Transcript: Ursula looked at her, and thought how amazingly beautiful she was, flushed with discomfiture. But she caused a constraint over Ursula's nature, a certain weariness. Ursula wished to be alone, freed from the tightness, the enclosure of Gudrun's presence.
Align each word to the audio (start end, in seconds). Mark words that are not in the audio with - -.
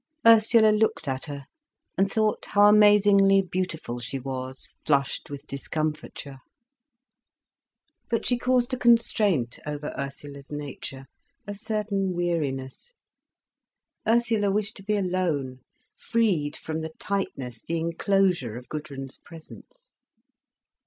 Ursula 0.25 0.71
looked 0.71 1.07
at 1.07 1.25
her, 1.25 1.45
and 1.95 2.11
thought 2.11 2.43
how 2.45 2.65
amazingly 2.67 3.43
beautiful 3.43 3.99
she 3.99 4.17
was, 4.17 4.73
flushed 4.83 5.29
with 5.29 5.45
discomfiture. 5.45 6.39
But 8.09 8.25
she 8.25 8.39
caused 8.39 8.73
a 8.73 8.77
constraint 8.79 9.59
over 9.63 9.93
Ursula's 9.95 10.51
nature, 10.51 11.05
a 11.45 11.53
certain 11.53 12.13
weariness. 12.15 12.95
Ursula 14.07 14.49
wished 14.49 14.75
to 14.77 14.83
be 14.83 14.95
alone, 14.97 15.59
freed 15.95 16.57
from 16.57 16.81
the 16.81 16.93
tightness, 16.97 17.61
the 17.61 17.77
enclosure 17.77 18.57
of 18.57 18.67
Gudrun's 18.69 19.19
presence. 19.19 19.93